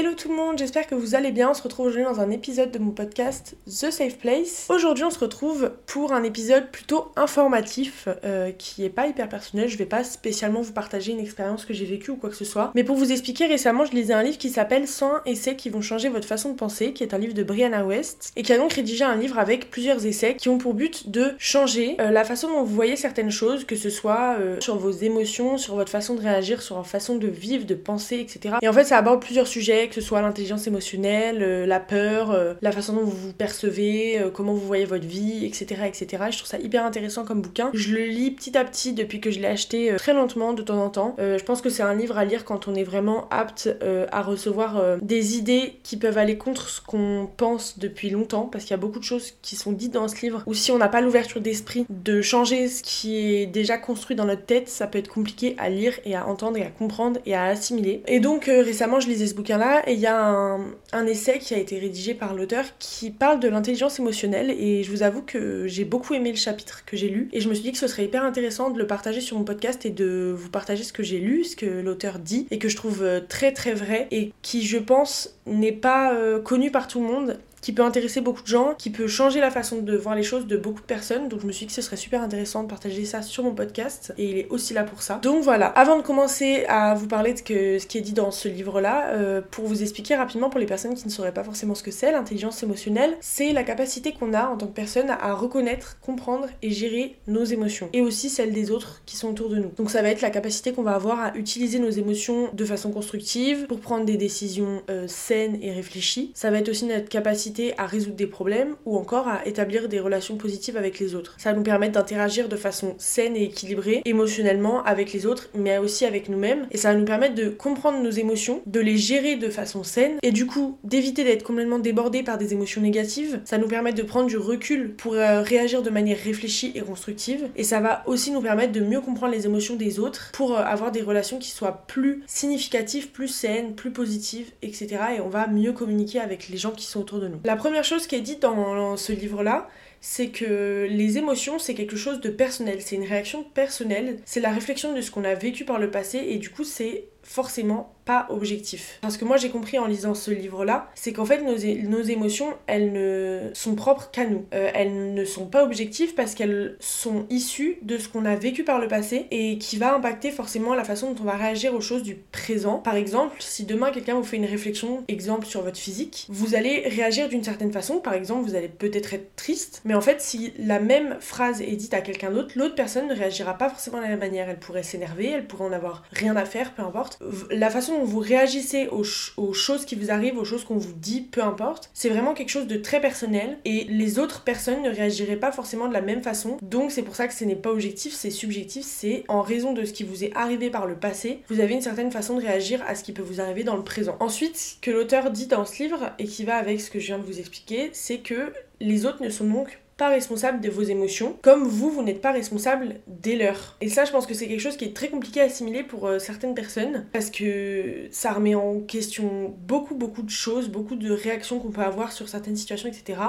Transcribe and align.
Hello 0.00 0.14
tout 0.14 0.30
le 0.30 0.34
monde, 0.34 0.56
j'espère 0.56 0.86
que 0.86 0.94
vous 0.94 1.14
allez 1.14 1.30
bien. 1.30 1.50
On 1.50 1.52
se 1.52 1.62
retrouve 1.62 1.88
aujourd'hui 1.88 2.10
dans 2.10 2.20
un 2.20 2.30
épisode 2.30 2.70
de 2.70 2.78
mon 2.78 2.90
podcast 2.90 3.54
The 3.66 3.90
Safe 3.90 4.16
Place. 4.16 4.66
Aujourd'hui, 4.70 5.04
on 5.04 5.10
se 5.10 5.18
retrouve 5.18 5.72
pour 5.84 6.14
un 6.14 6.22
épisode 6.22 6.70
plutôt 6.70 7.12
informatif 7.16 8.08
euh, 8.24 8.50
qui 8.50 8.82
est 8.82 8.88
pas 8.88 9.08
hyper 9.08 9.28
personnel. 9.28 9.68
Je 9.68 9.76
vais 9.76 9.84
pas 9.84 10.02
spécialement 10.02 10.62
vous 10.62 10.72
partager 10.72 11.12
une 11.12 11.20
expérience 11.20 11.66
que 11.66 11.74
j'ai 11.74 11.84
vécue 11.84 12.12
ou 12.12 12.16
quoi 12.16 12.30
que 12.30 12.36
ce 12.36 12.46
soit. 12.46 12.72
Mais 12.74 12.82
pour 12.82 12.96
vous 12.96 13.12
expliquer, 13.12 13.44
récemment, 13.44 13.84
je 13.84 13.92
lisais 13.92 14.14
un 14.14 14.22
livre 14.22 14.38
qui 14.38 14.48
s'appelle 14.48 14.88
101 14.88 15.20
essais 15.26 15.54
qui 15.54 15.68
vont 15.68 15.82
changer 15.82 16.08
votre 16.08 16.26
façon 16.26 16.52
de 16.52 16.56
penser, 16.56 16.94
qui 16.94 17.02
est 17.02 17.12
un 17.12 17.18
livre 17.18 17.34
de 17.34 17.42
Brianna 17.42 17.84
West 17.84 18.32
et 18.36 18.42
qui 18.42 18.54
a 18.54 18.56
donc 18.56 18.72
rédigé 18.72 19.04
un 19.04 19.16
livre 19.16 19.38
avec 19.38 19.70
plusieurs 19.70 20.06
essais 20.06 20.34
qui 20.34 20.48
ont 20.48 20.56
pour 20.56 20.72
but 20.72 21.10
de 21.10 21.34
changer 21.36 21.96
euh, 22.00 22.10
la 22.10 22.24
façon 22.24 22.48
dont 22.48 22.62
vous 22.62 22.74
voyez 22.74 22.96
certaines 22.96 23.30
choses, 23.30 23.66
que 23.66 23.76
ce 23.76 23.90
soit 23.90 24.36
euh, 24.40 24.56
sur 24.60 24.78
vos 24.78 24.92
émotions, 24.92 25.58
sur 25.58 25.74
votre 25.74 25.92
façon 25.92 26.14
de 26.14 26.22
réagir, 26.22 26.62
sur 26.62 26.76
votre 26.76 26.88
façon 26.88 27.16
de 27.16 27.28
vivre, 27.28 27.66
de 27.66 27.74
penser, 27.74 28.16
etc. 28.16 28.54
Et 28.62 28.68
en 28.68 28.72
fait, 28.72 28.84
ça 28.84 28.96
aborde 28.96 29.20
plusieurs 29.20 29.46
sujets 29.46 29.89
que 29.90 29.96
ce 29.96 30.00
soit 30.00 30.22
l'intelligence 30.22 30.66
émotionnelle, 30.66 31.42
euh, 31.42 31.66
la 31.66 31.80
peur, 31.80 32.30
euh, 32.30 32.54
la 32.62 32.72
façon 32.72 32.94
dont 32.94 33.04
vous 33.04 33.10
vous 33.10 33.32
percevez, 33.32 34.18
euh, 34.18 34.30
comment 34.30 34.54
vous 34.54 34.66
voyez 34.66 34.84
votre 34.84 35.06
vie, 35.06 35.44
etc., 35.44 35.82
etc. 35.86 36.24
je 36.30 36.38
trouve 36.38 36.48
ça 36.48 36.58
hyper 36.58 36.84
intéressant 36.84 37.24
comme 37.24 37.42
bouquin. 37.42 37.70
Je 37.74 37.92
le 37.94 38.04
lis 38.06 38.30
petit 38.30 38.56
à 38.56 38.64
petit 38.64 38.92
depuis 38.92 39.20
que 39.20 39.30
je 39.30 39.40
l'ai 39.40 39.48
acheté 39.48 39.94
très 39.96 40.14
lentement 40.14 40.52
de 40.52 40.62
temps 40.62 40.82
en 40.82 40.88
temps. 40.88 41.16
je 41.18 41.42
pense 41.42 41.60
que 41.60 41.68
c'est 41.68 41.82
un 41.82 41.94
livre 41.94 42.16
à 42.16 42.24
lire 42.24 42.44
quand 42.44 42.68
on 42.68 42.74
est 42.74 42.84
vraiment 42.84 43.28
apte 43.30 43.68
à 44.12 44.22
recevoir 44.22 44.98
des 45.02 45.36
idées 45.36 45.74
qui 45.82 45.96
peuvent 45.96 46.18
aller 46.18 46.36
contre 46.36 46.68
ce 46.68 46.80
qu'on 46.80 47.28
pense 47.36 47.78
depuis 47.78 48.10
longtemps, 48.10 48.44
parce 48.44 48.64
qu'il 48.64 48.72
y 48.72 48.74
a 48.74 48.78
beaucoup 48.78 48.98
de 48.98 49.04
choses 49.04 49.34
qui 49.42 49.56
sont 49.56 49.72
dites 49.72 49.92
dans 49.92 50.06
ce 50.08 50.20
livre, 50.22 50.42
ou 50.46 50.54
si 50.54 50.70
on 50.70 50.78
n'a 50.78 50.88
pas 50.88 51.00
l'ouverture 51.00 51.40
d'esprit 51.40 51.86
de 51.88 52.22
changer 52.22 52.68
ce 52.68 52.82
qui 52.82 53.16
est 53.16 53.46
déjà 53.46 53.78
construit 53.78 54.16
dans 54.16 54.24
notre 54.24 54.44
tête, 54.44 54.68
ça 54.68 54.86
peut 54.86 54.98
être 54.98 55.08
compliqué 55.08 55.54
à 55.58 55.68
lire 55.68 55.94
et 56.04 56.14
à 56.14 56.26
entendre 56.26 56.56
et 56.58 56.62
à 56.62 56.70
comprendre 56.70 57.18
et 57.26 57.34
à 57.34 57.44
assimiler. 57.44 58.02
Et 58.06 58.20
donc 58.20 58.44
récemment 58.44 59.00
je 59.00 59.08
lisais 59.08 59.26
ce 59.26 59.34
bouquin 59.34 59.58
là 59.58 59.69
et 59.86 59.94
il 59.94 60.00
y 60.00 60.06
a 60.06 60.58
un, 60.92 61.06
essai 61.06 61.38
qui 61.38 61.54
a 61.54 61.58
été 61.58 61.78
rédigé 61.78 62.14
par 62.14 62.34
l'auteur 62.34 62.64
qui 62.78 63.10
parle 63.10 63.40
de 63.40 63.48
l'intelligence 63.48 63.98
émotionnelle 63.98 64.50
et 64.50 64.82
je 64.82 64.90
vous 64.90 65.02
avoue 65.02 65.22
que 65.22 65.66
j'ai 65.66 65.84
beaucoup 65.84 66.14
aimé 66.14 66.30
le 66.30 66.36
chapitre 66.36 66.84
que 66.84 66.96
j'ai 66.96 67.08
lu 67.08 67.28
et 67.32 67.40
je 67.40 67.48
me 67.48 67.54
suis 67.54 67.62
dit 67.62 67.72
que 67.72 67.78
ce 67.78 67.86
serait 67.86 68.04
hyper 68.04 68.24
intéressant 68.24 68.70
de 68.70 68.78
le 68.78 68.86
partager 68.86 69.20
sur 69.20 69.38
mon 69.38 69.44
podcast 69.44 69.84
et 69.86 69.90
de 69.90 70.34
vous 70.36 70.50
partager 70.50 70.84
ce 70.84 70.92
que 70.92 71.02
j'ai 71.02 71.18
lu, 71.18 71.44
ce 71.44 71.56
que 71.56 71.66
l'auteur 71.66 72.18
dit 72.18 72.46
et 72.50 72.58
que 72.58 72.68
je 72.68 72.76
trouve 72.76 73.02
euh, 73.02 73.20
très 73.26 73.52
très 73.52 73.72
vrai 73.72 74.06
et 74.10 74.32
qui 74.42 74.62
je 74.62 74.78
pense 74.78 75.34
n'est 75.46 75.72
pas 75.72 76.14
euh, 76.14 76.40
connu 76.40 76.70
par 76.70 76.86
tout 76.86 77.00
le 77.00 77.06
monde 77.06 77.38
qui 77.60 77.72
peut 77.72 77.82
intéresser 77.82 78.20
beaucoup 78.20 78.42
de 78.42 78.48
gens, 78.48 78.74
qui 78.76 78.90
peut 78.90 79.06
changer 79.06 79.40
la 79.40 79.50
façon 79.50 79.78
de 79.78 79.96
voir 79.96 80.14
les 80.14 80.22
choses 80.22 80.46
de 80.46 80.56
beaucoup 80.56 80.80
de 80.80 80.86
personnes. 80.86 81.28
Donc 81.28 81.40
je 81.40 81.46
me 81.46 81.52
suis 81.52 81.66
dit 81.66 81.74
que 81.74 81.74
ce 81.74 81.82
serait 81.82 81.96
super 81.96 82.22
intéressant 82.22 82.62
de 82.62 82.68
partager 82.68 83.04
ça 83.04 83.22
sur 83.22 83.44
mon 83.44 83.54
podcast 83.54 84.12
et 84.18 84.30
il 84.30 84.38
est 84.38 84.48
aussi 84.50 84.74
là 84.74 84.84
pour 84.84 85.02
ça. 85.02 85.18
Donc 85.22 85.42
voilà, 85.42 85.66
avant 85.66 85.96
de 85.96 86.02
commencer 86.02 86.64
à 86.68 86.94
vous 86.94 87.06
parler 87.06 87.34
de 87.34 87.38
ce 87.38 87.86
qui 87.86 87.98
est 87.98 88.00
dit 88.00 88.12
dans 88.12 88.30
ce 88.30 88.48
livre-là, 88.48 89.10
euh, 89.10 89.40
pour 89.50 89.66
vous 89.66 89.82
expliquer 89.82 90.16
rapidement 90.16 90.50
pour 90.50 90.60
les 90.60 90.66
personnes 90.66 90.94
qui 90.94 91.06
ne 91.06 91.12
sauraient 91.12 91.34
pas 91.34 91.44
forcément 91.44 91.74
ce 91.74 91.82
que 91.82 91.90
c'est, 91.90 92.12
l'intelligence 92.12 92.62
émotionnelle, 92.62 93.16
c'est 93.20 93.52
la 93.52 93.62
capacité 93.62 94.12
qu'on 94.12 94.32
a 94.32 94.46
en 94.46 94.56
tant 94.56 94.66
que 94.66 94.74
personne 94.74 95.10
à 95.10 95.34
reconnaître, 95.34 95.98
comprendre 96.00 96.48
et 96.62 96.70
gérer 96.70 97.16
nos 97.26 97.44
émotions 97.44 97.88
et 97.92 98.00
aussi 98.00 98.30
celles 98.30 98.52
des 98.52 98.70
autres 98.70 99.02
qui 99.06 99.16
sont 99.16 99.28
autour 99.28 99.50
de 99.50 99.56
nous. 99.56 99.70
Donc 99.76 99.90
ça 99.90 100.02
va 100.02 100.08
être 100.08 100.22
la 100.22 100.30
capacité 100.30 100.72
qu'on 100.72 100.82
va 100.82 100.94
avoir 100.94 101.20
à 101.20 101.36
utiliser 101.36 101.78
nos 101.78 101.90
émotions 101.90 102.48
de 102.52 102.64
façon 102.64 102.90
constructive 102.90 103.66
pour 103.66 103.80
prendre 103.80 104.04
des 104.04 104.16
décisions 104.16 104.82
euh, 104.90 105.06
saines 105.06 105.58
et 105.62 105.72
réfléchies. 105.72 106.32
Ça 106.34 106.50
va 106.50 106.58
être 106.58 106.68
aussi 106.68 106.86
notre 106.86 107.08
capacité 107.08 107.49
à 107.78 107.86
résoudre 107.86 108.16
des 108.16 108.26
problèmes 108.26 108.76
ou 108.86 108.96
encore 108.96 109.28
à 109.28 109.46
établir 109.46 109.88
des 109.88 110.00
relations 110.00 110.36
positives 110.36 110.76
avec 110.76 110.98
les 110.98 111.14
autres. 111.14 111.34
Ça 111.38 111.50
va 111.50 111.56
nous 111.56 111.62
permettre 111.62 111.92
d'interagir 111.92 112.48
de 112.48 112.56
façon 112.56 112.94
saine 112.98 113.36
et 113.36 113.44
équilibrée 113.44 114.02
émotionnellement 114.04 114.82
avec 114.84 115.12
les 115.12 115.26
autres 115.26 115.48
mais 115.54 115.78
aussi 115.78 116.04
avec 116.04 116.28
nous-mêmes 116.28 116.66
et 116.70 116.76
ça 116.76 116.92
va 116.92 116.98
nous 116.98 117.04
permettre 117.04 117.34
de 117.34 117.48
comprendre 117.48 118.02
nos 118.02 118.10
émotions, 118.10 118.62
de 118.66 118.80
les 118.80 118.96
gérer 118.96 119.36
de 119.36 119.48
façon 119.48 119.82
saine 119.82 120.18
et 120.22 120.32
du 120.32 120.46
coup 120.46 120.78
d'éviter 120.84 121.24
d'être 121.24 121.42
complètement 121.42 121.78
débordé 121.78 122.22
par 122.22 122.38
des 122.38 122.52
émotions 122.52 122.80
négatives. 122.80 123.40
Ça 123.44 123.58
nous 123.58 123.68
permet 123.68 123.92
de 123.92 124.02
prendre 124.02 124.28
du 124.28 124.36
recul 124.36 124.94
pour 124.94 125.14
euh, 125.14 125.42
réagir 125.42 125.82
de 125.82 125.90
manière 125.90 126.18
réfléchie 126.18 126.72
et 126.74 126.80
constructive 126.80 127.48
et 127.56 127.64
ça 127.64 127.80
va 127.80 128.02
aussi 128.06 128.30
nous 128.30 128.40
permettre 128.40 128.72
de 128.72 128.80
mieux 128.80 129.00
comprendre 129.00 129.32
les 129.32 129.46
émotions 129.46 129.76
des 129.76 129.98
autres 129.98 130.30
pour 130.32 130.56
euh, 130.56 130.62
avoir 130.62 130.92
des 130.92 131.02
relations 131.02 131.38
qui 131.38 131.50
soient 131.50 131.84
plus 131.86 132.22
significatives, 132.26 133.10
plus 133.10 133.28
saines, 133.28 133.74
plus 133.74 133.90
positives, 133.90 134.50
etc. 134.62 134.88
Et 135.16 135.20
on 135.20 135.28
va 135.28 135.46
mieux 135.46 135.72
communiquer 135.72 136.20
avec 136.20 136.48
les 136.48 136.56
gens 136.56 136.72
qui 136.72 136.86
sont 136.86 137.00
autour 137.00 137.20
de 137.20 137.28
nous. 137.28 137.39
La 137.44 137.56
première 137.56 137.84
chose 137.84 138.06
qui 138.06 138.16
est 138.16 138.20
dite 138.20 138.42
dans 138.42 138.96
ce 138.96 139.12
livre-là, 139.12 139.68
c'est 140.00 140.28
que 140.28 140.86
les 140.88 141.18
émotions, 141.18 141.58
c'est 141.58 141.74
quelque 141.74 141.96
chose 141.96 142.20
de 142.20 142.30
personnel, 142.30 142.80
c'est 142.80 142.96
une 142.96 143.06
réaction 143.06 143.44
personnelle, 143.44 144.18
c'est 144.24 144.40
la 144.40 144.50
réflexion 144.50 144.94
de 144.94 145.00
ce 145.00 145.10
qu'on 145.10 145.24
a 145.24 145.34
vécu 145.34 145.64
par 145.64 145.78
le 145.78 145.90
passé 145.90 146.18
et 146.18 146.38
du 146.38 146.50
coup 146.50 146.64
c'est 146.64 147.04
forcément 147.22 147.94
objectif. 148.28 148.98
Parce 149.00 149.16
que 149.16 149.24
moi 149.24 149.36
j'ai 149.36 149.50
compris 149.50 149.78
en 149.78 149.86
lisant 149.86 150.14
ce 150.14 150.30
livre-là, 150.30 150.90
c'est 150.94 151.12
qu'en 151.12 151.24
fait 151.24 151.42
nos, 151.42 151.56
nos, 151.88 152.02
émotions, 152.02 152.54
elles 152.66 152.92
ne 152.92 153.50
sont 153.54 153.74
propres 153.74 154.10
qu'à 154.10 154.26
nous. 154.26 154.46
Euh, 154.54 154.70
elles 154.74 155.14
ne 155.14 155.24
sont 155.24 155.46
pas 155.46 155.64
objectives 155.64 156.14
parce 156.14 156.34
qu'elles 156.34 156.76
sont 156.80 157.26
issues 157.30 157.78
de 157.82 157.98
ce 157.98 158.08
qu'on 158.08 158.24
a 158.24 158.36
vécu 158.36 158.64
par 158.64 158.78
le 158.78 158.88
passé 158.88 159.26
et 159.30 159.58
qui 159.58 159.76
va 159.76 159.94
impacter 159.94 160.30
forcément 160.30 160.74
la 160.74 160.84
façon 160.84 161.12
dont 161.12 161.22
on 161.22 161.24
va 161.24 161.36
réagir 161.36 161.74
aux 161.74 161.80
choses 161.80 162.02
du 162.02 162.14
présent. 162.14 162.78
Par 162.78 162.96
exemple, 162.96 163.36
si 163.40 163.64
demain 163.64 163.90
quelqu'un 163.90 164.14
vous 164.14 164.24
fait 164.24 164.36
une 164.36 164.46
réflexion, 164.46 165.04
exemple 165.08 165.46
sur 165.46 165.62
votre 165.62 165.78
physique, 165.78 166.26
vous 166.28 166.54
allez 166.54 166.88
réagir 166.88 167.28
d'une 167.28 167.44
certaine 167.44 167.72
façon. 167.72 167.98
Par 167.98 168.14
exemple, 168.14 168.48
vous 168.48 168.54
allez 168.54 168.68
peut-être 168.68 169.14
être 169.14 169.36
triste, 169.36 169.82
mais 169.84 169.94
en 169.94 170.00
fait 170.00 170.20
si 170.20 170.52
la 170.58 170.80
même 170.80 171.16
phrase 171.20 171.62
est 171.62 171.76
dite 171.76 171.94
à 171.94 172.00
quelqu'un 172.00 172.30
d'autre, 172.30 172.52
l'autre 172.56 172.74
personne 172.74 173.08
ne 173.08 173.14
réagira 173.14 173.56
pas 173.56 173.68
forcément 173.68 173.98
de 173.98 174.02
la 174.02 174.08
même 174.08 174.20
manière. 174.20 174.48
Elle 174.48 174.58
pourrait 174.58 174.82
s'énerver, 174.82 175.30
elle 175.30 175.46
pourrait 175.46 175.66
en 175.66 175.72
avoir 175.72 176.02
rien 176.12 176.36
à 176.36 176.44
faire, 176.44 176.72
peu 176.72 176.82
importe 176.82 177.18
la 177.50 177.70
façon 177.70 177.99
vous 178.04 178.18
réagissez 178.18 178.88
aux, 178.88 179.52
choses 179.52 179.84
qui 179.84 179.94
vous 179.94 180.10
arrivent, 180.10 180.38
aux 180.38 180.44
choses 180.44 180.64
qu'on 180.64 180.76
vous 180.76 180.92
dit, 180.92 181.22
peu 181.22 181.42
importe, 181.42 181.90
c'est 181.94 182.08
vraiment 182.08 182.34
quelque 182.34 182.50
chose 182.50 182.66
de 182.66 182.76
très 182.76 183.00
personnel 183.00 183.58
et 183.64 183.84
les 183.84 184.18
autres 184.18 184.42
personnes 184.42 184.82
ne 184.82 184.90
réagiraient 184.90 185.36
pas 185.36 185.52
forcément 185.52 185.88
de 185.88 185.92
la 185.92 186.00
même 186.00 186.22
façon. 186.22 186.58
Donc 186.62 186.90
c'est 186.90 187.02
pour 187.02 187.16
ça 187.16 187.28
que 187.28 187.34
ce 187.34 187.44
n'est 187.44 187.56
pas 187.56 187.70
objectif, 187.70 188.12
c'est 188.14 188.30
subjectif, 188.30 188.84
c'est 188.84 189.24
en 189.28 189.42
raison 189.42 189.72
de 189.72 189.84
ce 189.84 189.92
qui 189.92 190.04
vous 190.04 190.24
est 190.24 190.32
arrivé 190.36 190.70
par 190.70 190.86
le 190.86 190.96
passé, 190.96 191.42
vous 191.48 191.60
avez 191.60 191.74
une 191.74 191.82
certaine 191.82 192.10
façon 192.10 192.36
de 192.36 192.42
réagir 192.42 192.82
à 192.86 192.94
ce 192.94 193.04
qui 193.04 193.12
peut 193.12 193.22
vous 193.22 193.40
arriver 193.40 193.64
dans 193.64 193.76
le 193.76 193.84
présent. 193.84 194.16
Ensuite, 194.20 194.78
que 194.80 194.90
l'auteur 194.90 195.30
dit 195.30 195.46
dans 195.46 195.64
ce 195.64 195.82
livre 195.82 196.10
et 196.18 196.24
qui 196.24 196.44
va 196.44 196.56
avec 196.56 196.80
ce 196.80 196.90
que 196.90 196.98
je 196.98 197.06
viens 197.06 197.18
de 197.18 197.24
vous 197.24 197.38
expliquer, 197.38 197.90
c'est 197.92 198.18
que 198.18 198.52
les 198.80 199.06
autres 199.06 199.22
ne 199.22 199.28
sont 199.28 199.44
donc 199.44 199.78
responsable 200.08 200.60
de 200.60 200.70
vos 200.70 200.82
émotions, 200.82 201.36
comme 201.42 201.64
vous, 201.64 201.90
vous 201.90 202.02
n'êtes 202.02 202.20
pas 202.20 202.32
responsable 202.32 202.96
des 203.06 203.36
leurs. 203.36 203.76
Et 203.80 203.88
ça, 203.88 204.04
je 204.04 204.12
pense 204.12 204.26
que 204.26 204.34
c'est 204.34 204.48
quelque 204.48 204.60
chose 204.60 204.76
qui 204.76 204.84
est 204.84 204.96
très 204.96 205.08
compliqué 205.08 205.40
à 205.40 205.44
assimiler 205.44 205.82
pour 205.82 206.06
euh, 206.06 206.18
certaines 206.18 206.54
personnes, 206.54 207.06
parce 207.12 207.30
que 207.30 208.06
ça 208.10 208.32
remet 208.32 208.54
en 208.54 208.80
question 208.80 209.54
beaucoup, 209.66 209.94
beaucoup 209.94 210.22
de 210.22 210.30
choses, 210.30 210.68
beaucoup 210.68 210.96
de 210.96 211.10
réactions 211.10 211.58
qu'on 211.58 211.70
peut 211.70 211.82
avoir 211.82 212.12
sur 212.12 212.28
certaines 212.28 212.56
situations, 212.56 212.88
etc. 212.88 213.20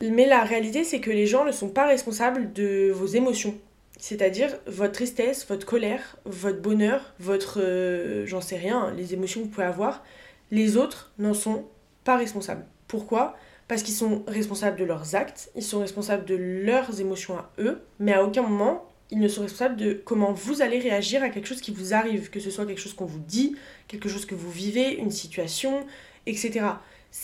Mais 0.00 0.26
la 0.26 0.44
réalité, 0.44 0.84
c'est 0.84 1.00
que 1.00 1.10
les 1.10 1.26
gens 1.26 1.44
ne 1.44 1.52
sont 1.52 1.68
pas 1.68 1.86
responsables 1.86 2.52
de 2.52 2.90
vos 2.92 3.06
émotions. 3.06 3.54
C'est-à-dire 3.98 4.56
votre 4.66 4.92
tristesse, 4.92 5.46
votre 5.48 5.66
colère, 5.66 6.16
votre 6.24 6.60
bonheur, 6.60 7.14
votre... 7.18 7.58
Euh, 7.60 8.24
j'en 8.26 8.40
sais 8.40 8.56
rien, 8.56 8.92
les 8.96 9.12
émotions 9.12 9.40
que 9.40 9.46
vous 9.46 9.50
pouvez 9.50 9.66
avoir. 9.66 10.04
Les 10.52 10.76
autres 10.76 11.12
n'en 11.18 11.34
sont 11.34 11.64
pas 12.04 12.16
responsables. 12.16 12.64
Pourquoi? 12.86 13.36
Parce 13.68 13.82
qu'ils 13.82 13.94
sont 13.94 14.24
responsables 14.26 14.78
de 14.78 14.84
leurs 14.84 15.14
actes, 15.14 15.50
ils 15.54 15.62
sont 15.62 15.80
responsables 15.80 16.24
de 16.24 16.34
leurs 16.34 17.00
émotions 17.00 17.36
à 17.36 17.52
eux, 17.58 17.82
mais 18.00 18.12
à 18.12 18.24
aucun 18.24 18.42
moment 18.42 18.84
ils 19.10 19.18
ne 19.20 19.28
sont 19.28 19.42
responsables 19.42 19.76
de 19.76 19.94
comment 20.04 20.32
vous 20.32 20.60
allez 20.60 20.78
réagir 20.78 21.22
à 21.22 21.30
quelque 21.30 21.46
chose 21.46 21.60
qui 21.60 21.70
vous 21.70 21.94
arrive, 21.94 22.30
que 22.30 22.40
ce 22.40 22.50
soit 22.50 22.66
quelque 22.66 22.80
chose 22.80 22.92
qu'on 22.92 23.06
vous 23.06 23.20
dit, 23.20 23.56
quelque 23.86 24.08
chose 24.08 24.26
que 24.26 24.34
vous 24.34 24.50
vivez, 24.50 24.96
une 24.96 25.10
situation, 25.10 25.86
etc. 26.26 26.66